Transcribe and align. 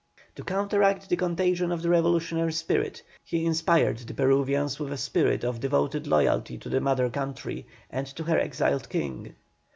To 0.33 0.43
counteract 0.43 1.09
the 1.09 1.15
contagion 1.15 1.71
of 1.71 1.83
the 1.83 1.89
revolutionary 1.91 2.53
spirit, 2.53 3.03
he 3.23 3.45
inspired 3.45 3.99
the 3.99 4.15
Peruvians 4.15 4.79
with 4.79 4.91
a 4.91 4.97
spirit 4.97 5.43
of 5.43 5.59
devoted 5.59 6.07
loyalty 6.07 6.57
to 6.57 6.69
the 6.69 6.81
mother 6.81 7.07
country, 7.07 7.67
and 7.91 8.07
to 8.07 8.23
her 8.23 8.39
exiled 8.39 8.89
King. 8.89 9.35